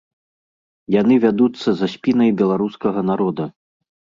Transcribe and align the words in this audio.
Яны 1.01 1.17
вядуцца 1.27 1.69
за 1.81 1.87
спінай 1.95 2.35
беларускага 2.43 3.05
народа! 3.11 3.43